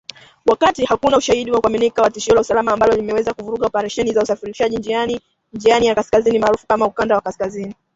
Wakati 0.45 0.85
hakuna 0.85 1.17
ushahidi 1.17 1.51
wa 1.51 1.61
kuaminika 1.61 2.01
wa 2.01 2.11
tishio 2.11 2.35
la 2.35 2.41
usalama 2.41 2.71
ambalo 2.71 2.95
linaweza 2.95 3.33
kuvuruga 3.33 3.67
operesheni 3.67 4.13
za 4.13 4.21
usafirishaji 4.23 4.75
njiani 5.53 5.85
ya 5.87 5.95
kaskazini 5.95 6.39
maarufu 6.39 6.67
kama 6.67 6.85
ukanda 6.85 7.15
wa 7.15 7.21
kaskazini 7.21 7.75